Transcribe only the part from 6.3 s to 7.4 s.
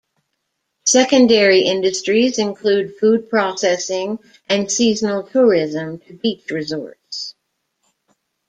resorts.